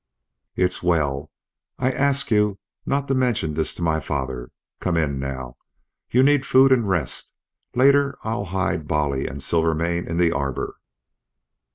"It's 0.55 0.81
well. 0.81 1.29
I 1.77 1.91
ask 1.91 2.31
you 2.31 2.57
not 2.87 3.07
to 3.07 3.13
mention 3.13 3.53
this 3.53 3.75
to 3.75 3.83
my 3.83 3.99
father. 3.99 4.49
Come 4.79 4.97
in, 4.97 5.19
now. 5.19 5.57
You 6.09 6.23
need 6.23 6.43
food 6.43 6.71
and 6.71 6.89
rest. 6.89 7.35
Later 7.75 8.17
I'll 8.23 8.45
hide 8.45 8.87
Bolly 8.87 9.27
and 9.27 9.43
Silvermane 9.43 10.07
in 10.07 10.17
the 10.17 10.31
arbor." 10.31 10.79